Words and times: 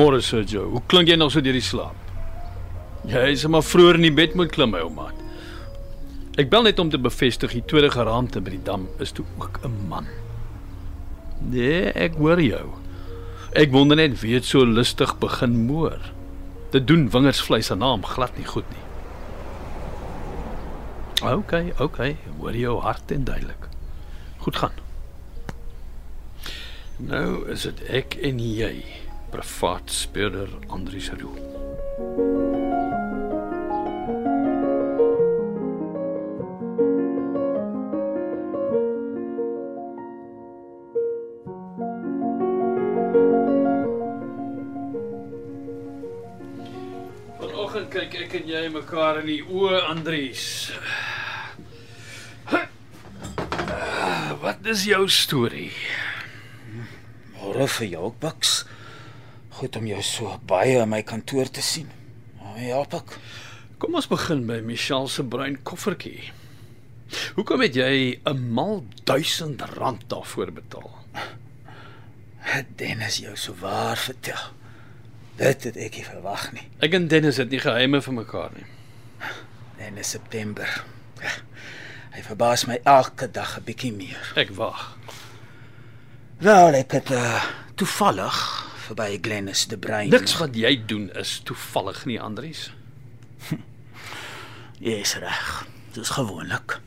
Môre 0.00 0.22
Sir 0.22 0.46
Joe. 0.48 0.64
Hoe 0.72 0.80
klink 0.88 1.10
jy 1.10 1.16
nog 1.18 1.28
so 1.34 1.42
deur 1.44 1.52
die 1.52 1.64
slaap? 1.64 1.96
Jy 3.10 3.24
is 3.34 3.42
maar 3.52 3.64
vroeër 3.66 3.98
in 3.98 4.06
die 4.06 4.14
bed 4.16 4.32
moet 4.38 4.48
klim, 4.54 4.70
my 4.72 4.80
ou 4.80 4.88
maat. 4.96 5.18
Ek 6.40 6.48
bel 6.48 6.64
net 6.64 6.78
om 6.80 6.88
te 6.88 6.96
bevestig 6.96 7.52
die 7.52 7.64
tweede 7.68 7.90
geraamte 7.92 8.40
by 8.40 8.54
die 8.54 8.62
dam 8.64 8.86
is 9.04 9.12
toe 9.12 9.26
ook 9.42 9.60
'n 9.66 9.74
man. 9.90 10.06
Nee, 11.52 11.92
ek 11.92 12.16
hoor 12.16 12.40
jou. 12.40 12.68
Ek 13.52 13.72
wonder 13.72 13.96
net 13.96 14.20
wie 14.22 14.34
het 14.34 14.44
so 14.44 14.64
lustig 14.64 15.18
begin 15.18 15.66
moor. 15.66 15.98
Dit 16.70 16.86
doen 16.86 17.10
wingersvleis 17.10 17.70
aan 17.70 17.78
naam 17.78 18.04
glad 18.04 18.36
nie 18.38 18.46
goed 18.46 18.64
nie. 18.70 18.84
OK, 21.28 21.52
OK, 21.78 22.16
hoor 22.38 22.56
jou 22.56 22.80
hart 22.80 23.10
en 23.10 23.24
duidelik. 23.24 23.68
Goed 24.38 24.56
gaan. 24.56 24.72
Nou 26.96 27.48
is 27.50 27.62
dit 27.62 27.82
ek 27.88 28.14
en 28.14 28.38
jy 28.38 28.99
privaat 29.30 29.90
speurder 29.90 30.48
Andrius 30.68 31.10
Roo. 31.20 31.34
Vanoggend 47.38 47.90
kyk 47.94 48.18
ek 48.24 48.34
en 48.40 48.50
jy 48.50 48.64
mekaar 48.74 49.22
in 49.22 49.30
die 49.30 49.42
oë 49.46 49.84
Andrius. 49.92 50.48
Wat 54.40 54.66
is 54.66 54.86
jou 54.88 55.06
storie? 55.12 55.70
Môre 57.38 57.66
vir 57.78 57.92
jou 57.94 58.04
ook, 58.10 58.18
Bux. 58.22 58.60
Goed 59.60 59.76
om 59.76 59.84
jou 59.84 60.00
so 60.00 60.38
baie 60.48 60.78
in 60.80 60.88
my 60.88 61.02
kantoor 61.04 61.50
te 61.52 61.60
sien. 61.60 61.88
Oh, 62.40 62.54
ja, 62.56 62.78
Bux. 62.88 63.18
Kom 63.80 63.96
ons 63.98 64.06
begin 64.08 64.46
by 64.48 64.62
Michelle 64.64 65.08
se 65.12 65.20
bruin 65.20 65.58
koffertjie. 65.68 66.30
Hoekom 67.36 67.60
het 67.60 67.76
jy 67.76 68.20
'n 68.24 68.52
mal 68.56 68.86
1000 69.04 69.60
rand 69.76 70.08
daarvoor 70.08 70.52
betaal? 70.52 70.90
Dennis 72.76 73.18
jou 73.20 73.36
so 73.36 73.54
waar 73.60 73.96
vertel. 73.96 74.40
Dit 75.36 75.64
het 75.64 75.76
ek 75.76 75.96
nie 75.96 76.04
verwag 76.04 76.52
nie. 76.52 76.64
Ek 76.80 76.94
en 76.94 77.08
Dennis 77.08 77.36
het 77.36 77.50
nie 77.50 77.60
geheime 77.60 78.00
vir 78.00 78.14
mekaar 78.14 78.50
nie. 78.56 78.66
En 79.78 79.96
in 79.96 80.04
September. 80.04 80.84
Hy 82.10 82.22
verbaas 82.22 82.64
my 82.66 82.80
elke 82.84 83.30
dag 83.30 83.58
'n 83.58 83.64
bietjie 83.64 83.92
meer. 83.92 84.32
Ek 84.36 84.50
wag. 84.56 84.96
Wel, 86.38 86.74
ek 86.74 86.92
het 86.92 87.10
uh, 87.10 87.44
toevallig 87.74 88.69
verby 88.90 89.18
Glennis 89.22 89.66
de 89.66 89.78
Bruin. 89.78 90.10
Niks 90.10 90.36
wat 90.40 90.56
jy 90.58 90.74
doen 90.86 91.10
is 91.18 91.40
toevallig 91.46 92.04
nie, 92.10 92.18
Andries. 92.20 92.70
Jy 94.80 94.96
is 95.04 95.14
reg. 95.20 95.48
Dis 95.94 96.14
gewoonlik. 96.16 96.78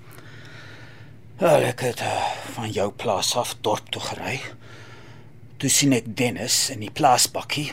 Wel, 1.37 1.67
ek 1.69 1.83
het 1.85 2.01
uh, 2.01 2.23
van 2.55 2.71
jou 2.73 2.87
plaas 2.97 3.33
af 3.39 3.53
dorp 3.61 3.91
toe 3.93 4.01
gery. 4.01 4.39
Toe 5.61 5.69
sien 5.71 5.93
ek 5.95 6.09
Dennis 6.17 6.71
in 6.73 6.81
die 6.83 6.91
plaasbakkie 6.91 7.69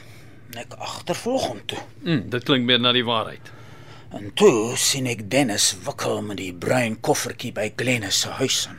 en 0.50 0.60
ek 0.62 0.76
agtervolg 0.76 1.46
hom 1.48 1.62
toe. 1.70 1.80
Mm, 2.04 2.28
dit 2.34 2.46
klink 2.46 2.68
meer 2.68 2.82
na 2.82 2.92
die 2.94 3.06
waarheid. 3.06 3.50
En 4.14 4.28
toe 4.34 4.76
sien 4.78 5.08
ek 5.10 5.24
Dennis 5.32 5.72
wikkel 5.86 6.20
met 6.26 6.40
die 6.42 6.52
bruin 6.52 6.98
koffertjie 7.00 7.54
by 7.56 7.70
Glennis 7.78 8.22
se 8.26 8.36
huis 8.42 8.64
in. 8.70 8.78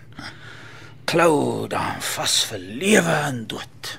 Klou 1.11 1.67
dan 1.71 1.99
vas 2.13 2.37
vir 2.51 2.63
lewe 2.85 3.17
en 3.31 3.43
dood. 3.51 3.95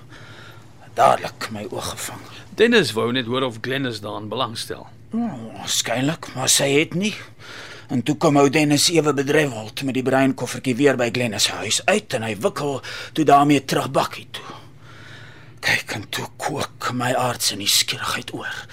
Dadelik 0.94 1.48
my 1.50 1.66
oog 1.70 1.90
gevang. 1.94 2.20
Dennis 2.54 2.92
wou 2.92 3.08
net 3.12 3.26
hoor 3.26 3.46
of 3.46 3.58
Glennis 3.64 4.00
daaraan 4.04 4.28
belangstel. 4.28 4.86
Oh, 5.12 5.56
Waarskynlik, 5.56 6.34
maar 6.34 6.48
sy 6.52 6.68
het 6.74 6.94
nie. 6.94 7.14
En 7.92 8.02
toe 8.02 8.16
kom 8.16 8.36
ou 8.40 8.48
Dennis 8.52 8.88
ewe 8.92 9.12
bedryweld 9.16 9.82
met 9.84 9.96
die 9.98 10.04
bruin 10.04 10.34
koffertjie 10.34 10.76
weer 10.76 10.96
by 10.96 11.10
Glennis 11.12 11.48
se 11.48 11.56
huis 11.60 11.80
uit 11.88 12.14
en 12.16 12.24
hy 12.24 12.34
wikkel 12.40 12.80
toe 13.12 13.24
daarmee 13.28 13.64
terug 13.64 13.90
bakkie 13.92 14.26
toe. 14.32 14.58
Kyk 15.62 15.96
en 15.96 16.06
toe 16.10 16.26
kook 16.40 16.90
my 16.96 17.12
aards 17.16 17.52
in 17.52 17.60
die 17.64 17.70
skierigheid 17.70 18.32
oor. 18.36 18.64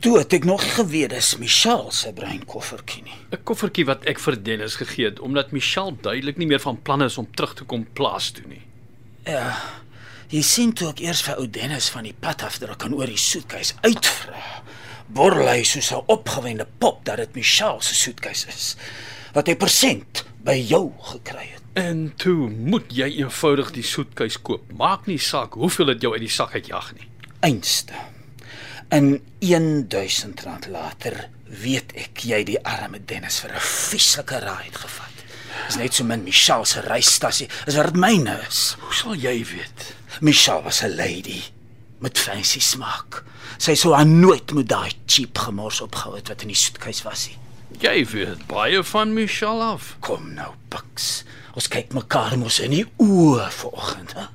Toe 0.00 0.14
het 0.20 0.32
ek 0.36 0.44
nog 0.46 0.62
geweet 0.76 1.10
dis 1.10 1.32
Michelle 1.40 1.92
se 1.92 2.12
bruin 2.14 2.44
koffertjie 2.46 3.02
nie. 3.02 3.18
'n 3.32 3.42
Koffertjie 3.44 3.84
wat 3.86 4.04
ek 4.06 4.20
vir 4.20 4.36
Dennis 4.42 4.76
gegee 4.76 5.10
het 5.10 5.20
omdat 5.20 5.52
Michelle 5.52 5.96
duidelik 6.00 6.36
nie 6.38 6.46
meer 6.46 6.60
van 6.60 6.82
plan 6.82 7.02
is 7.02 7.18
om 7.18 7.26
terug 7.34 7.54
te 7.54 7.64
kom 7.64 7.86
plaas 7.92 8.30
toe 8.30 8.46
nie. 8.46 8.62
Ja. 9.24 9.56
Jy 10.28 10.42
sien 10.44 10.74
toe 10.76 10.90
ek 10.90 10.98
eers 11.00 11.22
vir 11.24 11.38
ou 11.40 11.46
Dennis 11.48 11.86
van 11.88 12.04
die 12.04 12.12
pad 12.12 12.42
afdruk 12.44 12.82
en 12.84 12.92
oor 12.98 13.08
die 13.08 13.20
soetkuis 13.20 13.70
uitvra. 13.80 14.42
Borrel 15.08 15.48
hy 15.48 15.62
soos 15.64 15.88
'n 15.90 16.04
opgewende 16.04 16.66
pop 16.78 17.00
dat 17.04 17.16
dit 17.16 17.34
Michelle 17.34 17.80
se 17.80 17.94
soetkuis 17.94 18.44
is 18.44 18.76
wat 19.32 19.46
hy 19.46 19.54
persent 19.56 20.24
by 20.44 20.52
jou 20.52 20.92
gekry 21.00 21.48
het. 21.54 21.62
En 21.72 22.12
toe 22.16 22.50
moet 22.50 22.84
jy 22.92 23.08
eenvoudig 23.22 23.70
die 23.72 23.82
soetkuis 23.82 24.36
koop. 24.42 24.72
Maak 24.72 25.06
nie 25.06 25.18
saak 25.18 25.54
hoeveel 25.54 25.86
dit 25.86 26.02
jou 26.02 26.12
uit 26.12 26.20
die 26.20 26.28
sak 26.28 26.52
uitjag 26.54 26.92
nie. 26.98 27.08
Einste. 27.40 27.94
In 28.90 29.22
1000 29.40 30.42
rand 30.44 30.66
later 30.66 31.30
weet 31.48 31.92
ek 31.96 32.20
jy 32.20 32.44
die 32.44 32.60
arme 32.64 33.00
Dennis 33.04 33.40
vir 33.40 33.54
'n 33.54 33.60
vieslike 33.60 34.38
raai 34.40 34.64
het 34.64 34.76
gevat. 34.76 35.24
Dis 35.66 35.76
net 35.76 35.94
so 35.94 36.04
min 36.04 36.24
Michelle 36.24 36.66
se 36.66 36.80
reisstasie 36.80 37.48
as 37.66 37.76
wat 37.76 37.86
dit 37.86 37.96
myne 37.96 38.40
is. 38.48 38.76
Hoe 38.80 38.94
sal 38.94 39.14
jy 39.14 39.44
weet? 39.44 39.97
Michelle 40.20 40.62
was 40.62 40.82
'n 40.82 40.96
lady 40.96 41.42
met 41.98 42.18
fancy 42.18 42.60
smaak. 42.60 43.24
Sy 43.58 43.74
sou 43.74 43.94
aan 43.94 44.20
nooit 44.20 44.52
met 44.52 44.68
daai 44.68 44.92
cheap 45.06 45.38
gemors 45.38 45.80
opgehou 45.80 46.16
het 46.16 46.28
wat 46.28 46.42
in 46.42 46.48
die 46.48 46.56
soetkuis 46.56 47.02
was 47.02 47.26
nie. 47.28 47.38
Jy 47.80 48.06
weet 48.06 48.46
baie 48.46 48.82
van 48.82 49.12
Michelle 49.12 49.62
af. 49.62 49.96
Kom 50.00 50.34
nou, 50.34 50.52
Bux. 50.68 51.24
Ons 51.54 51.68
kyk 51.68 51.92
mekaar 51.92 52.38
mos 52.38 52.60
in 52.60 52.70
die 52.70 52.86
oë 53.02 53.50
vanoggend, 53.50 54.14
hè? 54.14 54.26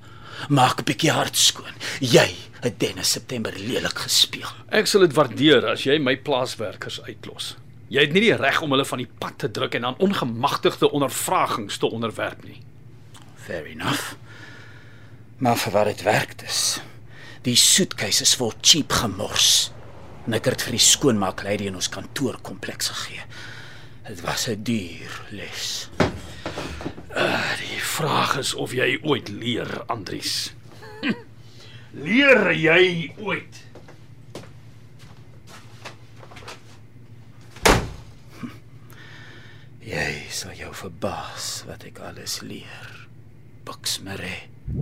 Maak 0.50 0.80
'n 0.80 0.84
bietjie 0.84 1.12
hart 1.12 1.38
skoon. 1.38 1.74
Jy 2.00 2.36
het 2.62 2.80
Dennis 2.80 3.12
September 3.12 3.54
lelik 3.58 3.98
gespeel. 3.98 4.48
Ek 4.70 4.88
sal 4.88 5.02
dit 5.02 5.14
waardeer 5.14 5.66
as 5.68 5.84
jy 5.84 5.98
my 6.00 6.16
plaaswerkers 6.18 7.02
uitlos. 7.02 7.56
Jy 7.88 8.02
het 8.02 8.14
nie 8.14 8.22
die 8.22 8.36
reg 8.36 8.62
om 8.62 8.72
hulle 8.72 8.86
van 8.86 8.98
die 8.98 9.10
pad 9.20 9.38
te 9.38 9.52
druk 9.52 9.76
en 9.76 9.86
aan 9.86 9.98
ongemagtigde 9.98 10.92
ondervragings 10.92 11.78
te 11.78 11.86
onderwerp 11.86 12.44
nie. 12.44 12.62
Fair 13.36 13.66
enough. 13.66 14.16
Maar 15.38 15.58
vir 15.58 15.72
wat 15.72 15.86
dit 15.86 16.02
werk 16.02 16.42
is. 16.42 16.82
Die 17.44 17.56
soetkuis 17.60 18.22
is 18.22 18.36
vol 18.40 18.54
cheap 18.62 18.92
gemors. 18.92 19.72
En 20.26 20.34
ek 20.38 20.46
het 20.54 20.64
vir 20.64 20.78
die 20.78 20.86
skoonmaaklady 20.86 21.68
in 21.68 21.76
ons 21.76 21.90
kantoorkompleks 21.92 22.94
gegee. 22.94 23.26
Dit 24.08 24.22
was 24.22 24.48
'n 24.48 24.64
duur 24.64 25.22
les. 25.32 25.90
Die 27.60 27.82
vraag 27.82 28.38
is 28.38 28.54
of 28.54 28.72
jy 28.74 29.00
ooit 29.04 29.30
leer, 29.30 29.84
Andries. 29.88 30.54
Hm. 31.02 31.14
Leer 32.06 32.54
jy 32.54 33.14
ooit? 33.18 33.62
Jy 39.84 40.26
sal 40.32 40.56
jou 40.56 40.72
verbaas 40.74 41.64
wat 41.68 41.84
ek 41.84 42.00
alles 42.00 42.40
leer. 42.42 43.08
Buxmere. 43.68 44.53
Ag, 44.64 44.76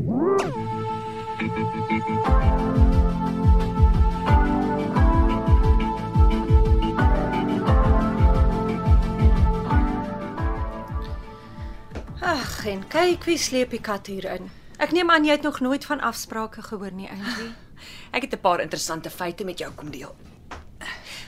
en 12.66 12.88
kyk 12.88 13.26
wie 13.26 13.38
sleep 13.38 13.72
die 13.74 13.82
kat 13.82 14.08
hier 14.08 14.26
in. 14.30 14.52
Ek 14.78 14.94
neem 14.94 15.10
aan 15.10 15.26
jy 15.26 15.32
het 15.32 15.42
nog 15.42 15.60
nooit 15.60 15.86
van 15.86 16.00
afsprake 16.00 16.62
gehoor 16.62 16.92
nie, 16.94 17.10
Angie. 17.10 17.50
Ek 18.16 18.22
het 18.22 18.34
'n 18.34 18.42
paar 18.42 18.62
interessante 18.62 19.10
feite 19.10 19.44
met 19.44 19.58
jou 19.58 19.72
kom 19.74 19.90
deel. 19.90 20.16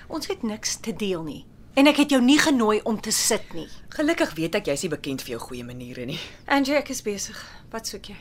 Ons 0.07 0.27
het 0.27 0.43
niks 0.43 0.75
te 0.75 0.93
deel 0.93 1.23
nie. 1.23 1.45
En 1.73 1.87
ek 1.87 1.97
het 1.97 2.09
jou 2.09 2.21
nie 2.21 2.37
genooi 2.37 2.81
om 2.83 3.01
te 3.01 3.11
sit 3.11 3.53
nie. 3.53 3.67
Gelukkig 3.89 4.33
weet 4.37 4.55
ek 4.55 4.65
jy's 4.69 4.81
nie 4.85 4.89
bekend 4.93 5.21
vir 5.21 5.29
jou 5.29 5.39
goeie 5.41 5.63
maniere 5.65 6.05
nie. 6.05 6.19
Angie, 6.45 6.75
ek 6.77 6.89
is 6.93 7.01
besig. 7.01 7.39
Wat 7.71 7.87
soek 7.87 8.05
jy? 8.13 8.17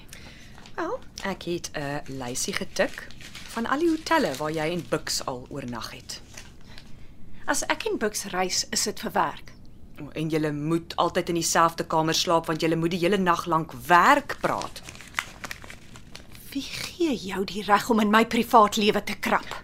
Wel, 0.75 0.99
ek 1.25 1.43
het 1.43 1.71
'n 1.75 2.01
lysie 2.19 2.53
getik 2.55 3.07
van 3.53 3.67
al 3.67 3.79
die 3.79 3.89
hotelle 3.91 4.35
waar 4.37 4.51
jy 4.51 4.71
en 4.73 4.85
Bux 4.89 5.25
al 5.25 5.47
oornag 5.49 5.91
het. 5.91 6.21
As 7.45 7.63
ek 7.67 7.85
en 7.85 7.99
Bux 7.99 8.25
reis, 8.25 8.67
is 8.71 8.83
dit 8.83 9.01
vir 9.01 9.13
werk. 9.13 9.53
O, 10.01 10.09
En 10.13 10.31
jy 10.31 10.51
moet 10.51 10.97
altyd 10.97 11.29
in 11.29 11.35
dieselfde 11.35 11.85
kamer 11.87 12.15
slaap 12.15 12.47
want 12.47 12.63
jy 12.63 12.75
moet 12.75 12.91
die 12.91 12.99
hele 12.99 13.19
nag 13.19 13.47
lank 13.47 13.73
werk 13.87 14.37
praat. 14.41 14.83
Wie 16.53 16.63
gee 16.63 17.17
jou 17.17 17.45
die 17.45 17.63
reg 17.63 17.91
om 17.91 18.01
in 18.01 18.11
my 18.11 18.27
privaat 18.27 18.77
lewe 18.77 19.05
te 19.05 19.15
krap? 19.15 19.63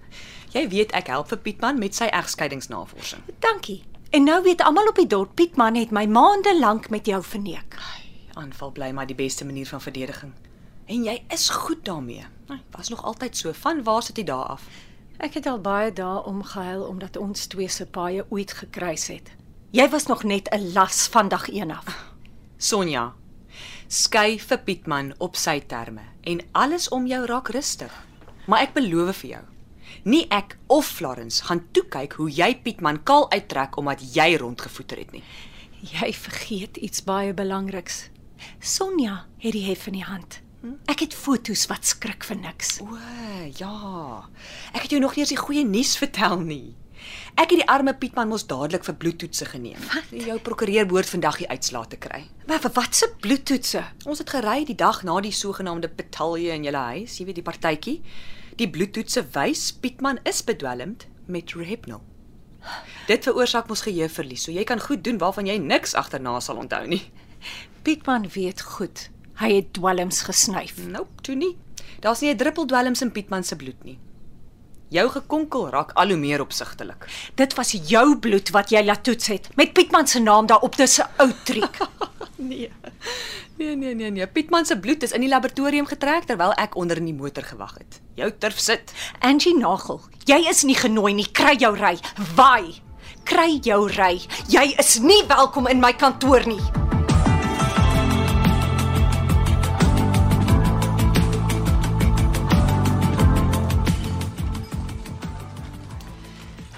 Jy 0.52 0.69
weet 0.69 0.93
ek 0.93 1.06
help 1.06 1.28
vir 1.28 1.38
Pietman 1.38 1.78
met 1.78 1.94
sy 1.94 2.05
egskeidingsnavorsing. 2.05 3.22
Dankie. 3.38 3.82
En 4.10 4.25
nou 4.25 4.43
weet 4.43 4.62
almal 4.64 4.88
op 4.88 4.96
die 4.96 5.06
dorp 5.06 5.34
Pietman 5.34 5.75
het 5.76 5.90
my 5.90 6.06
maande 6.06 6.58
lank 6.58 6.88
met 6.90 7.06
jou 7.06 7.22
verneek. 7.22 7.76
Aanval 8.32 8.70
bly 8.72 8.90
maar 8.90 9.06
die 9.06 9.14
beste 9.19 9.44
manier 9.44 9.66
van 9.66 9.81
verdediging. 9.81 10.32
En 10.88 11.05
jy 11.05 11.19
is 11.29 11.49
goed 11.52 11.85
daarmee. 11.85 12.25
Was 12.70 12.88
nog 12.88 13.05
altyd 13.05 13.37
so. 13.37 13.52
Van 13.52 13.82
waar 13.85 14.02
sit 14.02 14.17
jy 14.17 14.25
daar 14.25 14.56
af? 14.56 14.62
Ek 15.19 15.35
het 15.35 15.46
al 15.46 15.61
baie 15.61 15.93
dae 15.93 16.23
omgehuil 16.25 16.87
omdat 16.87 17.17
ons 17.20 17.46
twee 17.52 17.69
se 17.69 17.85
paaie 17.87 18.25
ooit 18.31 18.52
gekruis 18.52 19.08
het. 19.12 19.29
Jy 19.76 19.88
was 19.93 20.06
nog 20.06 20.23
net 20.25 20.49
'n 20.49 20.73
las 20.73 21.08
van 21.12 21.29
dag 21.29 21.49
1 21.49 21.70
af. 21.70 22.14
Sonja, 22.56 23.14
skei 23.88 24.40
vir 24.40 24.58
Pietman 24.58 25.14
op 25.19 25.37
sy 25.37 25.61
terme 25.61 26.02
en 26.23 26.40
alles 26.52 26.88
om 26.88 27.06
jou 27.06 27.26
raak 27.26 27.49
rustig. 27.49 27.93
Maar 28.46 28.61
ek 28.61 28.73
beloof 28.73 29.17
vir 29.17 29.31
jou, 29.31 29.44
nie 30.02 30.26
ek 30.31 30.56
of 30.67 30.87
Florence 30.87 31.44
gaan 31.44 31.67
toe 31.73 31.84
kyk 31.84 32.12
hoe 32.12 32.31
jy 32.31 32.61
Pietman 32.62 33.02
kaal 33.02 33.31
uittrek 33.31 33.76
omdat 33.76 34.14
jy 34.14 34.37
rondgevoeter 34.37 34.99
het 34.99 35.12
nie. 35.12 35.23
Jy 35.81 36.12
vergeet 36.12 36.76
iets 36.76 37.05
baie 37.05 37.34
belangriks. 37.34 38.11
Sonja 38.61 39.26
het 39.38 39.52
die 39.52 39.64
hef 39.64 39.87
in 39.87 39.93
die 39.93 40.05
hand. 40.05 40.47
Ek 40.90 41.05
het 41.05 41.14
foto's 41.14 41.66
wat 41.70 41.87
skrik 41.87 42.25
vir 42.26 42.38
niks. 42.40 42.78
O, 42.82 42.99
ja. 43.60 44.26
Ek 44.75 44.82
het 44.82 44.90
jou 44.90 45.00
nog 45.00 45.14
nie 45.14 45.22
eens 45.22 45.32
die 45.34 45.38
goeie 45.38 45.64
nuus 45.64 45.94
vertel 46.00 46.40
nie. 46.43 46.75
Ek 47.38 47.52
het 47.52 47.60
die 47.60 47.69
arme 47.70 47.94
Pietman 47.94 48.26
mos 48.32 48.43
dadelik 48.50 48.82
vir 48.88 48.96
bloedtoetse 48.99 49.46
geneem. 49.52 49.78
Wat? 49.93 50.10
Jou 50.10 50.38
prokureur 50.43 50.88
behoort 50.90 51.12
vandag 51.12 51.38
die 51.38 51.49
uitslae 51.49 51.87
te 51.93 51.99
kry. 52.02 52.25
Maar 52.50 52.62
vir 52.64 52.75
wat 52.75 52.99
se 52.99 53.06
bloedtoetse? 53.22 53.84
Ons 54.10 54.19
het 54.25 54.32
gery 54.34 54.64
die 54.66 54.76
dag 54.78 55.05
na 55.06 55.20
die 55.22 55.34
sogenaamde 55.34 55.93
betalje 55.94 56.56
in 56.56 56.66
julle 56.66 56.82
huis, 56.90 57.20
jy 57.20 57.28
weet 57.28 57.38
die 57.38 57.46
partytjie. 57.46 57.96
Die 58.58 58.70
bloedtoetse 58.75 59.22
wys 59.37 59.69
Pietman 59.78 60.19
is 60.26 60.43
bedwelmd 60.43 61.06
met 61.31 61.55
Rohypnol. 61.55 62.02
Dit 63.06 63.28
veroorsaak 63.28 63.70
mos 63.70 63.84
geheueverlies, 63.87 64.49
so 64.49 64.52
jy 64.52 64.64
kan 64.66 64.82
goed 64.82 65.05
doen 65.06 65.20
waarvan 65.22 65.46
jy 65.46 65.55
niks 65.62 65.94
agterna 65.94 66.34
sal 66.43 66.58
onthou 66.58 66.82
nie. 66.90 67.05
Pietman 67.87 68.26
weet 68.34 68.60
goed. 68.75 69.06
Hy 69.38 69.52
het 69.55 69.73
dwelms 69.73 70.23
gesnyf. 70.26 70.79
Nope, 70.90 71.23
toe 71.23 71.35
nie. 71.38 71.55
Daar's 72.02 72.20
nie 72.20 72.31
'n 72.35 72.37
druppel 72.37 72.67
dwelms 72.67 73.02
in 73.02 73.12
Pietman 73.12 73.44
se 73.44 73.56
bloed 73.56 73.85
nie. 73.85 73.99
Jou 74.88 75.08
gekonkel 75.08 75.69
raak 75.69 75.93
al 75.93 76.08
hoe 76.08 76.17
meer 76.17 76.40
opsigtelik. 76.40 77.06
Dit 77.35 77.55
was 77.55 77.73
jou 77.73 78.17
bloed 78.17 78.50
wat 78.50 78.70
jy 78.70 78.85
laat 78.85 79.05
toets 79.05 79.26
het 79.26 79.49
met 79.56 79.73
Pietman 79.73 80.06
se 80.06 80.19
naam 80.19 80.46
daarop. 80.46 80.76
Dis 80.76 80.99
'n 80.99 81.06
ou 81.19 81.32
triek. 81.44 81.76
Nee. 82.38 82.70
Nee 83.56 83.76
nee 83.76 83.94
nee 83.94 84.11
nee. 84.11 84.26
Pietman 84.26 84.67
se 84.67 84.79
bloed 84.79 85.02
is 85.02 85.12
in 85.12 85.20
die 85.20 85.29
laboratorium 85.29 85.87
getrek 85.87 86.25
terwyl 86.25 86.52
ek 86.52 86.76
onder 86.76 86.96
in 86.96 87.05
die 87.05 87.14
motor 87.14 87.43
gewag 87.43 87.75
het. 87.79 88.00
Jou 88.14 88.31
turf 88.38 88.58
sit. 88.58 88.93
Angie 89.19 89.58
Nagel, 89.58 90.00
jy 90.25 90.46
is 90.49 90.62
nie 90.62 90.76
genooi 90.76 91.14
nie. 91.14 91.26
Kry 91.32 91.56
jou 91.58 91.76
ry. 91.76 91.99
Waai. 92.37 92.81
Kry 93.25 93.58
jou 93.62 93.91
ry. 93.91 94.20
Jy 94.49 94.75
is 94.79 94.99
nie 94.99 95.25
welkom 95.26 95.67
in 95.67 95.81
my 95.81 95.93
kantoor 95.93 96.46
nie. 96.46 96.88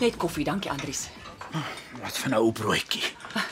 Net 0.01 0.17
koffie, 0.17 0.45
dankie 0.45 0.71
Andries. 0.71 1.09
Wat 2.03 2.19
van 2.19 2.31
'n 2.31 2.35
ou 2.35 2.53
broodjie. 2.53 3.03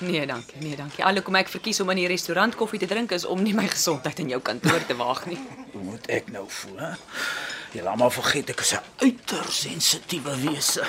Nee, 0.01 0.27
dankie. 0.27 0.57
Nee, 0.61 0.77
dankie. 0.77 1.05
Alhoewel 1.05 1.35
ek 1.41 1.49
verkies 1.49 1.81
om 1.81 1.91
in 1.91 1.97
die 1.97 2.07
restaurant 2.07 2.55
koffie 2.55 2.79
te 2.79 2.87
drink 2.87 3.11
is 3.11 3.25
om 3.25 3.43
nie 3.43 3.55
my 3.55 3.67
gesondheid 3.69 4.19
in 4.19 4.29
jou 4.29 4.41
kantoor 4.41 4.87
te 4.87 4.97
waag 4.97 5.27
nie. 5.27 5.39
Hoe 5.73 5.83
moet 5.83 6.07
ek 6.07 6.31
nou 6.31 6.45
voel, 6.49 6.79
hè? 6.79 6.93
Jy 7.73 7.83
laat 7.83 7.97
maar 7.97 8.11
vergeet 8.11 8.51
ek 8.51 8.61
is 8.61 8.73
'n 8.73 8.81
uiters 8.97 9.61
sensitiewe 9.61 10.37
wese. 10.41 10.87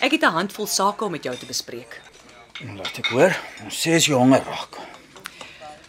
Ek 0.00 0.10
het 0.10 0.22
'n 0.22 0.34
handvol 0.34 0.66
sake 0.66 1.04
om 1.04 1.10
met 1.10 1.22
jou 1.22 1.36
te 1.36 1.46
bespreek. 1.46 2.00
Laat 2.60 2.98
ek 2.98 3.06
hoor. 3.06 3.36
Ons 3.64 3.86
sê 3.86 3.94
as 3.94 4.06
jy 4.06 4.14
honger 4.14 4.42
raak. 4.44 4.76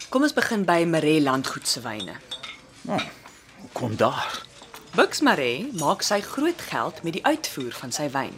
Kom 0.08 0.22
ons 0.22 0.32
begin 0.32 0.64
by 0.64 0.84
Maree 0.84 1.20
Landgoed 1.20 1.68
se 1.68 1.80
wyne. 1.80 2.14
Nou, 2.82 3.00
kom 3.72 3.96
daar? 3.96 4.42
Bux 4.94 5.20
Maree 5.26 5.68
maak 5.80 6.02
sy 6.06 6.20
groot 6.22 6.60
geld 6.70 7.00
met 7.02 7.16
die 7.16 7.24
uitvoer 7.26 7.72
van 7.80 7.92
sy 7.92 8.06
wyn, 8.14 8.34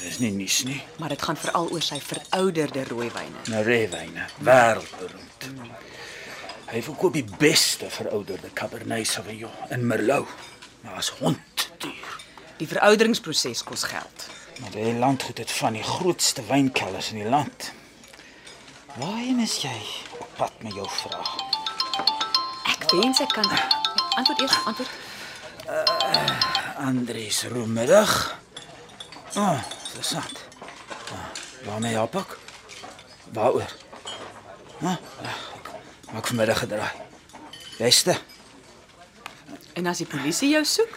Dis 0.00 0.18
nie 0.22 0.30
nuus 0.32 0.62
nie. 0.64 0.78
maar 1.00 1.08
dit 1.12 1.22
gaan 1.22 1.36
veral 1.36 1.68
oor 1.72 1.82
sy 1.84 1.98
verouderde 2.00 2.84
rooiwyne. 2.88 3.42
Marewyne, 3.52 4.24
wêreldberoemd. 4.44 5.46
Hy 6.72 6.80
verkoop 6.82 7.12
die 7.14 7.24
beste 7.38 7.90
verouderde 7.90 8.50
Cabernet 8.54 9.06
Sauvignon 9.06 9.52
in 9.70 9.86
Merlot. 9.86 10.28
Maar 10.82 10.96
as 11.02 11.08
hond 11.20 11.68
duur. 11.78 12.16
Die 12.58 12.66
verouderingsproses 12.68 13.62
kos 13.64 13.84
geld. 13.90 14.26
Maar 14.60 14.70
die 14.74 14.94
landgoed 14.98 15.38
het 15.38 15.50
van 15.52 15.72
die 15.76 15.82
grootste 15.84 16.42
wynkelders 16.48 17.10
in 17.12 17.20
die 17.22 17.28
land. 17.28 17.72
Waarheen 18.96 19.40
is 19.44 19.58
jy 19.62 19.76
op 20.18 20.28
pad 20.36 20.62
met 20.64 20.74
jou 20.74 20.86
vraag? 20.88 21.34
Ek 22.72 22.86
wens 22.96 23.20
ek 23.20 23.34
kan 23.36 23.50
antwoord 24.16 24.40
eers 24.40 24.56
antwoord. 24.64 24.90
Andries 26.78 27.42
Roemiddag. 27.50 28.38
Ah, 29.34 29.50
oh, 29.50 29.60
interessant. 29.84 30.44
Ah, 31.12 31.26
waarmee 31.64 31.92
help 31.92 32.14
ek? 32.16 32.36
Waaroor? 33.32 33.72
Ah, 34.82 34.96
ek 35.26 36.12
maak 36.12 36.26
vanmiddag 36.30 36.58
gedraai. 36.64 36.92
Beste, 37.78 38.16
En 39.76 39.84
as 39.86 39.98
die 40.00 40.06
polisie 40.08 40.48
jou 40.54 40.62
soek, 40.64 40.94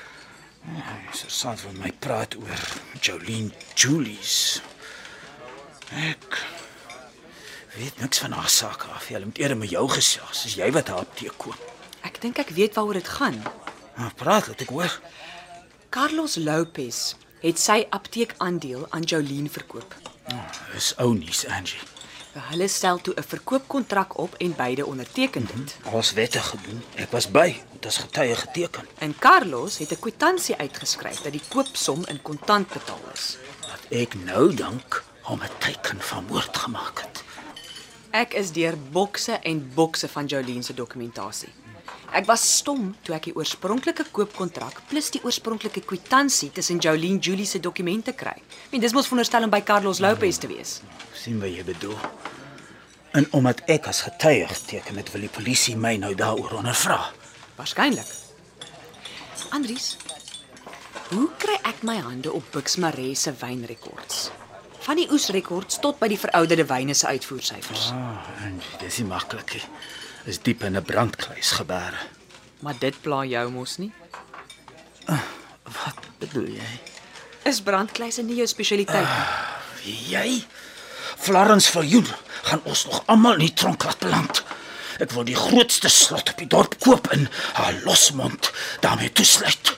interessant 1.11 1.59
wat 1.65 1.73
my 1.81 1.89
praat 1.99 2.37
oor 2.39 2.61
Jolene 3.03 3.51
Julies. 3.75 4.61
Ek 5.91 6.37
weet 7.75 7.99
niks 7.99 8.21
van 8.23 8.31
haar 8.37 8.47
saak 8.49 8.85
af. 8.95 9.09
Jy 9.11 9.19
moet 9.25 9.41
eerder 9.43 9.57
met 9.59 9.73
jou 9.73 9.83
gesels. 9.91 10.45
Dis 10.45 10.55
jy 10.61 10.69
wat 10.71 10.87
haar 10.87 11.03
apteek 11.03 11.35
koop. 11.37 11.59
ek 12.07 12.21
dink 12.23 12.39
ek 12.39 12.53
weet 12.55 12.79
waaroor 12.79 13.01
dit 13.01 13.11
gaan. 13.19 13.41
Maar 13.99 14.13
praat, 14.15 14.47
laat 14.47 14.61
ek 14.63 14.69
hoor. 14.71 14.93
Carlos 15.91 16.37
Lopez 16.39 16.99
het 17.43 17.59
sy 17.59 17.81
apteekaandeel 17.91 18.85
aan 18.95 19.03
Jolene 19.03 19.51
verkoop. 19.51 19.95
Dis 20.71 20.93
ou 21.03 21.11
nuus, 21.17 21.43
Angie. 21.51 21.81
Hulle 22.49 22.67
stel 22.71 23.01
toe 23.03 23.13
'n 23.17 23.27
verkoopkontrak 23.27 24.17
op 24.17 24.33
en 24.37 24.55
beide 24.55 24.85
onderteken 24.85 25.49
dit. 25.55 25.75
Alles 25.91 26.13
wettig 26.13 26.47
gedoen. 26.47 26.83
Ek 26.95 27.11
was 27.11 27.27
by. 27.31 27.59
Dit 27.73 27.91
is 27.91 27.97
getuie 27.97 28.35
geteken. 28.35 28.87
En 28.97 29.15
Carlos 29.19 29.77
het 29.77 29.91
'n 29.91 29.99
kwitansie 29.99 30.55
uitgeskryf 30.55 31.21
dat 31.21 31.31
die 31.31 31.47
koopsom 31.47 32.05
in 32.05 32.21
kontant 32.21 32.67
betaal 32.67 33.03
is. 33.13 33.37
Wat 33.61 33.83
ek 33.89 34.13
nou 34.13 34.53
dink 34.53 35.03
om 35.23 35.41
'n 35.41 35.57
teken 35.59 36.01
van 36.01 36.25
moord 36.25 36.57
gemaak 36.57 37.01
het. 37.01 37.23
Ek 38.09 38.33
is 38.33 38.51
deur 38.51 38.77
bokse 38.91 39.31
en 39.31 39.71
bokse 39.73 40.07
van 40.07 40.25
Jolene 40.25 40.61
se 40.61 40.73
dokumentasie. 40.73 41.58
Ek 42.09 42.25
was 42.25 42.41
stom 42.57 42.95
toe 43.05 43.13
ek 43.15 43.27
die 43.29 43.35
oorspronklike 43.37 44.07
koopkontrak 44.15 44.81
plus 44.89 45.11
die 45.13 45.21
oorspronklike 45.23 45.83
kwitansie 45.85 46.49
tussen 46.55 46.79
Jolene 46.81 47.21
Julie 47.21 47.45
se 47.45 47.59
dokumente 47.61 48.15
kry. 48.17 48.33
Ek 48.65 48.71
meen 48.73 48.81
dis 48.81 48.95
mos 48.97 49.05
veronderstel 49.09 49.45
om 49.45 49.53
by 49.53 49.61
Carlos 49.61 50.01
Lopez 50.01 50.39
te 50.41 50.49
wees. 50.49 50.79
sien 51.13 51.39
wat 51.41 51.51
jy 51.53 51.63
bedoel. 51.67 51.97
En 53.13 53.27
omdat 53.33 53.61
ek 53.67 53.87
as 53.89 54.01
getuie 54.05 54.47
geteken 54.47 54.97
het, 55.01 55.11
wil 55.11 55.21
die 55.25 55.29
polisie 55.33 55.75
my 55.77 55.95
nou 55.97 56.13
daaroor 56.15 56.59
ondervra. 56.61 56.99
Waarskynlik. 57.57 58.09
Andries, 59.49 59.97
hoe 61.09 61.29
kry 61.41 61.57
ek 61.65 61.81
my 61.83 61.97
hande 61.97 62.31
op 62.33 62.45
Bux 62.53 62.77
Maree 62.77 63.15
se 63.15 63.33
wynrekords? 63.33 64.29
Van 64.85 64.95
die 64.97 65.07
oesrekords 65.11 65.79
tot 65.81 65.97
by 65.99 66.07
die 66.07 66.19
verouderde 66.21 66.65
wyne 66.69 66.93
se 66.95 67.07
uitvoersyfers. 67.07 67.89
Ah, 67.93 68.29
Angie, 68.45 68.77
dis 68.79 69.01
nie 69.01 69.09
maklik 69.09 69.57
nie. 69.57 69.65
Is 70.25 70.41
diep 70.41 70.63
in 70.63 70.75
'n 70.75 70.83
brandkluis 70.83 71.51
gebeur. 71.51 71.93
Maar 72.59 72.75
dit 72.79 73.01
pla 73.01 73.23
jou 73.25 73.51
mos 73.51 73.77
nie? 73.77 73.91
Wat 75.63 75.95
bedoel 76.19 76.47
jy? 76.59 76.79
Is 77.43 77.61
brandkluise 77.61 78.21
nie 78.21 78.35
jou 78.35 78.47
spesialiteit 78.47 79.07
nie? 79.07 80.09
Jy? 80.09 80.43
Florence 81.17 81.71
Viljoen 81.71 82.07
gaan 82.41 82.61
ons 82.63 82.85
nog 82.85 83.03
almal 83.05 83.33
in 83.33 83.39
die 83.39 83.53
tronk 83.53 83.83
laat 83.83 83.99
beland. 83.99 84.43
Ek 84.99 85.11
wil 85.11 85.23
die 85.23 85.35
grootste 85.35 85.89
slot 85.89 86.29
op 86.29 86.37
die 86.37 86.47
dorp 86.47 86.75
koop 86.79 87.07
en 87.07 87.29
haar 87.53 87.73
losmond 87.83 88.51
daarmee 88.79 89.11
toesluit. 89.11 89.77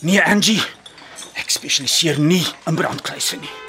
Nee, 0.00 0.22
Angie. 0.22 0.62
Ek 1.34 1.50
spesialiseer 1.50 2.18
nie 2.20 2.46
in 2.66 2.74
brandkluise 2.78 3.36
nie. 3.36 3.63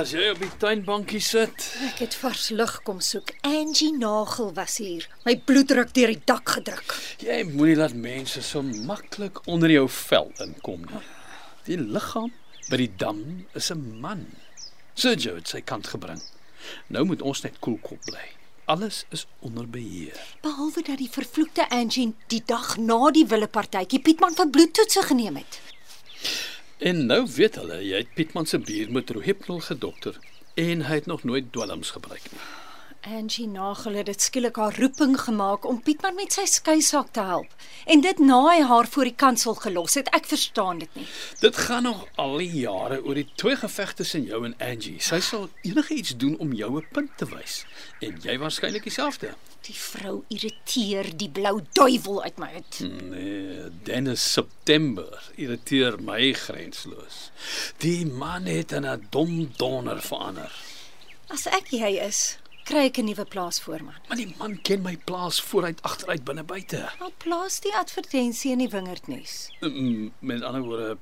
As 0.00 0.14
jy 0.16 0.30
op 0.32 0.38
die 0.40 0.48
tuinbankie 0.60 1.20
sit. 1.20 1.64
Ek 1.84 1.98
het 2.00 2.14
vars 2.22 2.46
lug 2.56 2.72
kom 2.86 3.02
soek. 3.04 3.34
Angie 3.44 3.90
Nagel 3.92 4.48
was 4.56 4.78
hier. 4.80 5.04
My 5.26 5.34
bloeddruk 5.36 5.92
deur 5.96 6.12
die 6.14 6.22
dak 6.24 6.54
gedruk. 6.56 6.94
Jy 7.20 7.42
moenie 7.50 7.76
laat 7.76 7.92
mense 7.92 8.40
so 8.46 8.64
maklik 8.64 9.42
onder 9.50 9.72
jou 9.72 9.84
vel 9.92 10.30
inkom 10.40 10.86
nie. 10.88 11.02
Die 11.66 11.76
liggaam 11.80 12.32
by 12.70 12.80
die 12.80 12.90
dam 13.02 13.20
is 13.52 13.70
'n 13.70 14.00
man. 14.00 14.26
Sergio 14.94 15.34
het 15.36 15.48
sy 15.48 15.60
kant 15.60 15.92
gebring. 15.92 16.22
Nou 16.88 17.04
moet 17.04 17.22
ons 17.22 17.42
net 17.42 17.60
koelkop 17.60 18.00
bly. 18.04 18.26
Alles 18.64 19.04
is 19.10 19.26
onder 19.40 19.68
beheer. 19.68 20.16
Behalwe 20.40 20.82
dat 20.82 20.98
die 20.98 21.10
vervloekte 21.10 21.68
Angie 21.68 22.14
die 22.28 22.42
dag 22.46 22.76
na 22.78 23.10
die 23.10 23.26
willepartytjie 23.26 24.00
Pietman 24.00 24.34
vir 24.34 24.48
bloedtoetse 24.48 25.02
geneem 25.02 25.36
het. 25.36 25.60
En 26.80 27.06
nou 27.06 27.26
weet 27.28 27.58
hulle 27.60 27.76
jy 27.84 27.98
het 28.00 28.14
Pietman 28.16 28.46
se 28.48 28.58
bier 28.58 28.88
met 28.92 29.10
Rohypnol 29.12 29.58
gedokter 29.66 30.16
en 30.54 30.86
hy 30.88 30.94
het 31.02 31.10
nog 31.10 31.26
nooit 31.28 31.52
dwelms 31.52 31.90
gebruik 31.92 32.24
nie. 32.32 32.40
Angie 33.00 33.46
Nagel 33.48 33.94
het 33.94 34.06
dit 34.06 34.20
skielik 34.20 34.56
haar 34.60 34.76
roeping 34.76 35.14
gemaak 35.20 35.64
om 35.64 35.78
Pietman 35.82 36.14
met 36.14 36.34
sy 36.36 36.44
skei 36.44 36.82
saak 36.84 37.08
te 37.16 37.22
help. 37.24 37.52
En 37.88 38.02
dit 38.04 38.18
na 38.20 38.40
hy 38.44 38.58
haar 38.68 38.88
voor 38.92 39.08
die 39.08 39.16
kansel 39.16 39.54
gelos 39.56 39.96
het. 39.96 40.10
Ek 40.12 40.26
verstaan 40.28 40.82
dit 40.82 40.98
nie. 40.98 41.06
Dit 41.40 41.56
gaan 41.56 41.88
nog 41.88 42.02
al 42.20 42.36
die 42.42 42.50
jare 42.66 42.98
oor 43.00 43.16
die 43.16 43.28
twee 43.40 43.56
gevegte 43.56 44.02
tussen 44.02 44.26
jou 44.28 44.42
en 44.44 44.54
Angie. 44.60 44.98
Sy 45.00 45.20
sal 45.24 45.48
enigiets 45.64 46.12
doen 46.20 46.36
om 46.44 46.52
jou 46.52 46.76
'n 46.76 46.86
punt 46.92 47.16
te 47.16 47.26
wys 47.30 47.64
en 48.00 48.20
jy 48.22 48.36
waarskynlik 48.38 48.82
dieselfde. 48.82 49.32
Die 49.64 49.74
vrou 49.74 50.24
irriteer 50.28 51.16
die 51.16 51.30
blou 51.30 51.60
duiwel 51.72 52.22
uit 52.22 52.38
my 52.38 52.48
uit. 52.54 52.80
Nee, 52.80 53.70
Dennis 53.82 54.32
September 54.32 55.30
irriteer 55.36 55.96
my 56.02 56.32
grensloos. 56.32 57.30
Die 57.78 58.06
man 58.06 58.44
het 58.44 58.72
in 58.72 58.84
'n 58.84 59.06
dom 59.10 59.52
donder 59.56 60.02
verander. 60.02 60.52
As 61.28 61.46
ek 61.46 61.70
jy 61.70 61.96
is, 62.02 62.38
kry 62.70 62.84
ek 62.86 62.98
'n 63.00 63.04
nuwe 63.10 63.24
plaasvoorman. 63.26 63.94
Maar 64.08 64.16
die 64.16 64.34
man 64.38 64.58
ken 64.62 64.82
my 64.82 64.96
plaas 64.96 65.40
vooruit, 65.42 65.82
agteruit, 65.82 66.24
binne 66.24 66.44
buite. 66.44 66.82
Nou 67.00 67.10
plaas 67.18 67.60
die 67.60 67.72
advertensie 67.74 68.52
in 68.52 68.58
die 68.58 68.68
wingerdnuus. 68.68 69.50
Mm, 69.60 70.12
Met 70.20 70.42
ander 70.42 70.62
woorde, 70.62 70.98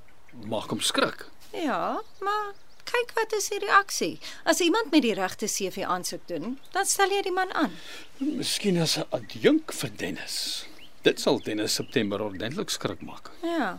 maak 0.46 0.70
hom 0.70 0.80
skrik. 0.80 1.26
Ja, 1.52 2.00
maar 2.20 2.54
kyk 2.84 3.12
wat 3.14 3.32
is 3.36 3.48
die 3.48 3.58
reaksie. 3.58 4.18
As 4.44 4.60
iemand 4.60 4.90
met 4.90 5.02
die 5.02 5.14
regte 5.14 5.46
CV 5.46 5.84
aansoek 5.84 6.26
doen, 6.28 6.58
dan 6.72 6.86
stel 6.86 7.10
jy 7.10 7.22
die 7.22 7.32
man 7.32 7.52
aan. 7.52 7.72
Miskien 8.18 8.80
as 8.80 8.96
'n 8.98 9.04
adjunk 9.10 9.72
vir 9.72 9.90
Dennis. 9.96 10.66
Dit 11.02 11.20
sal 11.20 11.38
Dennis 11.42 11.74
September 11.74 12.20
ordentlik 12.20 12.70
skrik 12.70 13.02
maak. 13.02 13.30
Ja. 13.42 13.78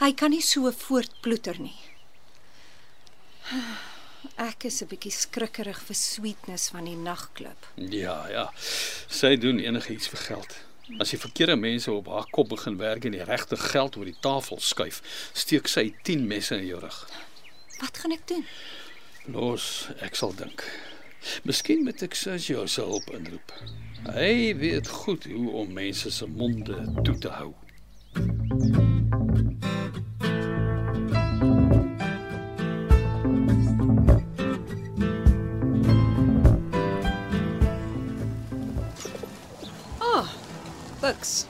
Hy 0.00 0.12
kan 0.12 0.30
nie 0.30 0.42
so 0.42 0.70
voortploeter 0.70 1.60
nie. 1.60 1.76
Ek 4.36 4.64
is 4.64 4.82
'n 4.82 4.88
bietjie 4.90 5.12
skrikkerig 5.12 5.80
vir 5.86 5.96
sweetness 5.96 6.68
van 6.70 6.84
die 6.84 6.96
nagklub. 6.96 7.66
Ja, 7.76 8.28
ja. 8.28 8.50
Sy 9.08 9.36
doen 9.36 9.58
enigiets 9.58 10.08
vir 10.08 10.18
geld. 10.18 10.56
As 10.98 11.10
die 11.10 11.18
verkeerde 11.20 11.56
mense 11.56 11.92
op 11.92 12.06
haar 12.06 12.26
kop 12.30 12.48
begin 12.48 12.78
werk 12.78 13.04
en 13.04 13.12
die 13.12 13.24
regte 13.24 13.56
geld 13.56 13.96
oor 13.96 14.08
die 14.08 14.20
tafel 14.20 14.60
skuif, 14.60 15.02
steek 15.32 15.68
sy 15.68 15.94
10 16.02 16.26
messe 16.26 16.56
in 16.56 16.66
jou 16.66 16.80
rug. 16.80 17.08
Wat 17.80 17.98
gaan 17.98 18.12
ek 18.12 18.26
doen? 18.26 18.46
Los, 19.26 19.88
ek 20.00 20.16
sal 20.16 20.32
dink. 20.34 20.64
Miskien 21.44 21.84
moet 21.84 22.02
ek 22.02 22.16
Sergio 22.16 22.66
se 22.66 22.80
hulp 22.80 23.10
inroep. 23.12 23.52
Hy 24.14 24.54
weet 24.56 24.88
goed 24.88 25.28
hoe 25.28 25.50
om 25.62 25.72
mense 25.72 26.10
se 26.10 26.26
monde 26.26 26.80
toe 27.04 27.18
te 27.18 27.28
hou. 27.28 27.52
Buks. 41.08 41.46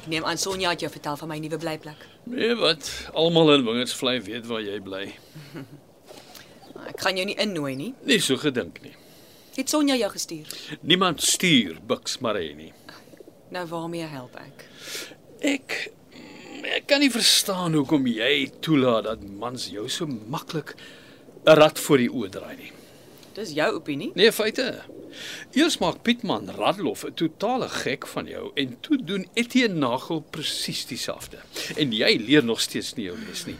Ek 0.00 0.06
neem 0.08 0.24
aan 0.24 0.38
Sonja 0.40 0.70
het 0.72 0.80
jou 0.80 0.88
vertel 0.88 1.16
van 1.20 1.28
my 1.28 1.36
nuwe 1.42 1.58
blyplek. 1.60 2.04
Nee, 2.30 2.54
wat? 2.56 2.86
Almal 3.12 3.50
in 3.58 3.64
Wingerdsvlei 3.66 4.14
weet 4.24 4.46
waar 4.48 4.62
jy 4.64 4.78
bly. 4.80 5.02
Ek 6.90 7.02
gaan 7.04 7.18
jou 7.20 7.26
nie 7.28 7.36
innooi 7.40 7.74
nie. 7.76 7.90
Nie 8.08 8.16
so 8.24 8.40
gedink 8.40 8.80
nie. 8.84 8.94
Het 9.58 9.68
Sonja 9.68 9.98
jou 10.00 10.08
gestuur? 10.14 10.48
Niemand 10.88 11.20
stuur 11.20 11.82
Bucks 11.84 12.16
Maree 12.24 12.54
nie. 12.56 12.70
Nou 13.52 13.66
waarmee 13.68 14.08
help 14.08 14.38
ek? 14.40 14.64
Ek 15.52 15.76
ek 16.64 16.88
kan 16.88 17.04
nie 17.04 17.12
verstaan 17.12 17.76
hoekom 17.76 18.08
jy 18.08 18.48
toelaat 18.64 19.04
dat 19.10 19.28
mans 19.36 19.68
jou 19.74 19.84
so 19.92 20.08
maklik 20.08 20.72
'n 21.44 21.60
rad 21.60 21.78
voor 21.78 22.00
die 22.00 22.08
oë 22.08 22.32
draai 22.32 22.56
nie. 22.56 22.72
Dis 23.36 23.52
jou 23.52 23.68
opinie. 23.76 24.12
Nee, 24.16 24.32
feite. 24.32 24.80
Eers 25.52 25.78
maak 25.78 26.02
Pietman 26.02 26.50
Radloff 26.50 27.04
'n 27.04 27.14
totale 27.14 27.68
gek 27.68 28.06
van 28.06 28.26
jou 28.26 28.50
en 28.54 28.76
toe 28.80 28.98
doen 29.04 29.28
Etienne 29.34 29.78
Nagel 29.78 30.20
presies 30.30 30.86
dieselfde. 30.86 31.38
En 31.76 31.92
jy 31.92 32.16
leer 32.26 32.44
nog 32.44 32.60
steeds 32.60 32.94
nie 32.94 33.04
jou 33.04 33.18
les 33.28 33.46
nie. 33.46 33.56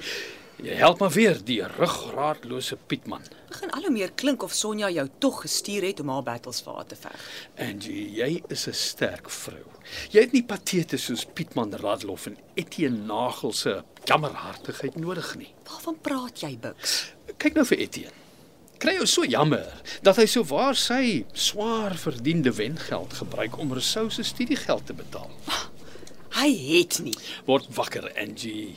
Jy 0.63 0.77
help 0.79 1.01
maar 1.03 1.11
weer 1.11 1.41
die 1.45 1.61
ruggraatlose 1.67 2.77
Pietman. 2.87 3.23
Begin 3.49 3.71
al 3.71 3.83
hoe 3.83 3.91
meer 3.91 4.13
klink 4.15 4.43
of 4.43 4.55
Sonja 4.55 4.89
jou 4.91 5.09
tog 5.19 5.41
gestuur 5.43 5.83
het 5.83 6.01
om 6.01 6.09
haar 6.09 6.23
battles 6.23 6.63
vir 6.63 6.75
haar 6.79 6.87
te 6.87 6.97
veg. 6.97 7.27
Angie, 7.59 8.07
jy 8.15 8.43
is 8.49 8.67
'n 8.69 8.73
sterk 8.73 9.31
vrou. 9.31 9.67
Jy 10.11 10.21
het 10.21 10.33
nie 10.33 10.45
patete 10.45 10.97
soos 10.97 11.25
Pietman 11.25 11.75
Radloff 11.75 12.27
en 12.27 12.39
Etienne 12.55 13.05
Nagel 13.05 13.53
se 13.53 13.83
jammerhartigheid 14.05 14.97
nodig 14.97 15.37
nie. 15.37 15.55
Waarvan 15.65 15.99
praat 16.01 16.41
jy, 16.41 16.59
Buks? 16.59 17.13
Kyk 17.37 17.55
nou 17.55 17.65
vir 17.65 17.79
Etienne. 17.79 18.24
Kry 18.85 18.99
jou 18.99 19.07
so 19.09 19.25
jammer 19.25 19.65
dat 20.05 20.19
hy 20.21 20.27
so 20.29 20.45
waar 20.45 20.77
sy 20.77 21.23
swaar 21.33 21.95
verdiende 21.97 22.51
wengeld 22.53 23.15
gebruik 23.17 23.55
om 23.57 23.71
Rousseau 23.73 24.11
se 24.13 24.21
studiegeld 24.29 24.85
te 24.85 24.93
betaal. 24.99 25.31
Hy 26.37 26.51
het 26.53 26.99
nie. 27.01 27.15
Word 27.49 27.71
wakker, 27.79 28.11
Angie. 28.21 28.75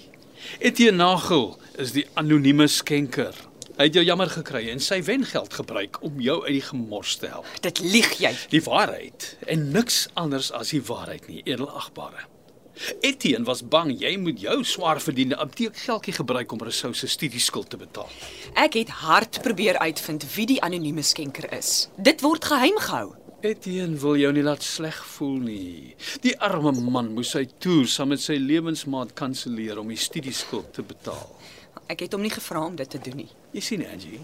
Etienne 0.64 1.02
Nagel 1.02 1.58
is 1.76 1.92
die 1.92 2.06
anonieme 2.16 2.70
skenker. 2.72 3.36
Hy 3.76 3.90
het 3.90 4.00
jou 4.00 4.06
jammer 4.08 4.32
gekry 4.32 4.70
en 4.72 4.80
sy 4.80 5.02
wengeld 5.04 5.60
gebruik 5.60 6.00
om 6.00 6.24
jou 6.24 6.40
uit 6.46 6.56
die 6.56 6.64
gemors 6.70 7.20
te 7.20 7.28
help. 7.34 7.52
Dit 7.68 7.84
lieg 7.84 8.16
jy. 8.24 8.32
Die 8.56 8.64
waarheid 8.64 9.34
en 9.44 9.74
niks 9.76 10.06
anders 10.16 10.54
as 10.56 10.72
die 10.72 10.84
waarheid 10.88 11.28
nie, 11.28 11.44
edelagbare. 11.44 12.30
Etienne 13.02 13.46
was 13.46 13.64
bang 13.68 13.92
jy 14.00 14.14
moet 14.22 14.42
jou 14.42 14.58
swaar 14.68 15.02
verdiende 15.02 15.38
apteekgeldjie 15.42 16.14
gebruik 16.20 16.52
om 16.52 16.62
Rousseau 16.62 16.94
se 16.94 17.08
studieskuld 17.08 17.70
te 17.70 17.78
betaal. 17.78 18.10
Ek 18.54 18.78
het 18.80 18.92
hard 19.02 19.42
probeer 19.46 19.80
uitvind 19.82 20.26
wie 20.36 20.48
die 20.54 20.60
anonieme 20.62 21.06
skenker 21.06 21.50
is. 21.58 21.88
Dit 21.98 22.22
word 22.26 22.46
geheim 22.46 22.78
gehou. 22.82 23.16
Etienne 23.46 24.00
wil 24.02 24.18
jou 24.18 24.32
nie 24.34 24.44
laat 24.46 24.64
sleg 24.66 24.98
voel 25.14 25.36
nie. 25.46 25.96
Die 26.24 26.34
arme 26.42 26.74
man 26.90 27.12
moes 27.14 27.36
sy 27.36 27.44
toer 27.62 27.86
saam 27.90 28.10
met 28.14 28.24
sy 28.24 28.40
lewensmaat 28.42 29.14
kanselleer 29.18 29.78
om 29.78 29.94
die 29.94 30.00
studieskuld 30.02 30.72
te 30.74 30.86
betaal. 30.86 31.30
Ek 31.88 32.02
het 32.04 32.18
hom 32.18 32.26
nie 32.26 32.34
gevra 32.34 32.66
om 32.66 32.76
dit 32.76 32.90
te 32.90 33.02
doen 33.02 33.22
nie. 33.22 33.30
Jy 33.54 33.62
sien 33.64 33.86
Angie, 33.86 34.24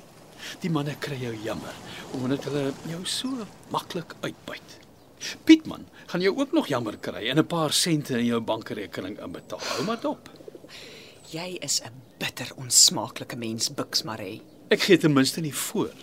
die 0.65 0.72
manne 0.74 0.95
kry 1.00 1.19
jou 1.22 1.33
jammer 1.45 1.77
omdat 2.17 2.50
hulle 2.50 2.72
jou 2.89 3.03
so 3.07 3.45
maklik 3.72 4.17
uitbuit. 4.25 4.79
Pietman 5.44 5.88
gaan 6.06 6.22
jou 6.22 6.38
ook 6.38 6.51
nog 6.51 6.68
jammer 6.68 6.98
kry 6.98 7.30
en 7.30 7.38
'n 7.39 7.48
paar 7.48 7.74
sente 7.74 8.18
in 8.18 8.25
jou 8.25 8.42
bankrekening 8.42 9.20
inbetaal. 9.20 9.60
Hou 9.60 9.84
maar 9.84 10.00
dop. 10.01 10.30
Jy 11.30 11.58
is 11.62 11.82
'n 11.82 11.92
bitter 12.18 12.51
onsmaaklike 12.56 13.36
mens, 13.36 13.74
Buks 13.74 14.03
Maree. 14.03 14.42
Ek 14.70 14.82
gee 14.82 14.98
ten 14.98 15.13
minste 15.13 15.42
nie 15.42 15.53
voor 15.53 15.94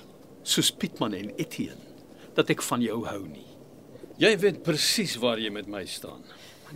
soos 0.42 0.70
Pietman 0.70 1.12
en 1.12 1.32
Etienne 1.36 1.88
dat 2.34 2.50
ek 2.50 2.62
van 2.62 2.80
jou 2.80 3.04
hou 3.06 3.22
nie. 3.26 3.46
Jy 4.20 4.38
weet 4.38 4.62
presies 4.62 5.16
waar 5.16 5.38
jy 5.38 5.50
met 5.50 5.66
my 5.66 5.84
staan. 5.88 6.22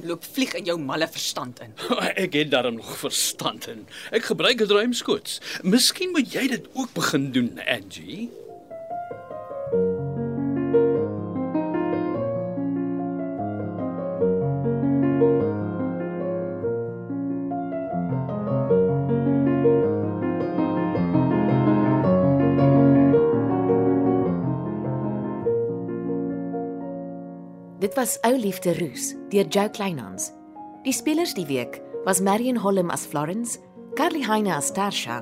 Loop 0.02 0.24
vlieg 0.24 0.54
in 0.58 0.64
jou 0.64 0.78
malle 0.80 1.06
verstand 1.08 1.60
in. 1.62 1.74
Ek 2.24 2.32
het 2.34 2.50
darm 2.50 2.74
nog 2.80 2.96
verstand 2.98 3.68
in. 3.70 3.84
Ek 4.10 4.24
gebruik 4.24 4.58
dit 4.58 4.70
ruimskoots. 4.70 5.40
Miskien 5.62 6.10
moet 6.16 6.32
jy 6.34 6.48
dit 6.48 6.66
ook 6.74 6.90
begin 6.96 7.28
doen, 7.32 7.60
Angie. 7.62 8.30
Dit 27.94 28.02
was 28.02 28.18
Ou 28.26 28.34
Liefde 28.34 28.72
Roos 28.74 29.12
deur 29.30 29.46
Jo 29.46 29.68
Kleinhans. 29.70 30.32
Die 30.82 30.92
spelers 30.92 31.30
die 31.34 31.44
week 31.46 31.76
was 32.04 32.18
Marion 32.20 32.56
Holm 32.58 32.90
as 32.90 33.04
Florence, 33.06 33.60
Carly 33.94 34.24
Heine 34.26 34.56
as 34.56 34.72
Tarsha, 34.74 35.20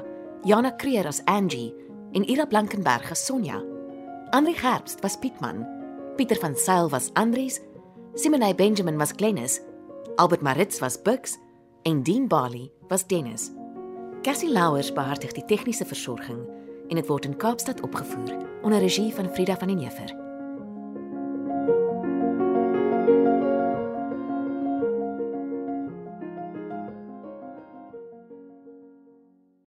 Jana 0.48 0.70
Creer 0.80 1.04
as 1.06 1.20
Angie 1.26 1.74
en 2.14 2.24
Ira 2.24 2.46
Blankenberg 2.46 3.10
as 3.10 3.26
Sonja. 3.26 3.60
Andri 4.32 4.54
Gerbst 4.56 5.02
was 5.02 5.18
Pietman, 5.18 5.66
Pieter 6.16 6.40
van 6.40 6.56
Sail 6.56 6.88
was 6.88 7.10
Andries, 7.12 7.60
Simone 8.14 8.54
Benjamin 8.54 8.96
was 8.96 9.12
Glennis, 9.12 9.60
Albert 10.16 10.40
Maritz 10.40 10.80
was 10.80 10.96
Bux 10.96 11.36
en 11.84 12.02
Dean 12.02 12.26
Bali 12.26 12.72
was 12.88 13.04
Dennis. 13.04 13.50
Cassie 14.22 14.48
Louwers 14.48 14.94
behartig 14.96 15.36
die 15.36 15.44
tegniese 15.44 15.84
versorging 15.84 16.40
en 16.88 16.96
dit 16.96 17.06
word 17.06 17.28
in 17.28 17.36
Kaapstad 17.36 17.84
opgevoer 17.84 18.32
onder 18.62 18.80
regie 18.80 19.12
van 19.12 19.28
Frida 19.28 19.60
van 19.60 19.68
den 19.68 19.84
Heever. 19.84 20.21